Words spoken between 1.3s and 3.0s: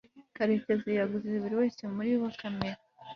buri wese muri bo kamera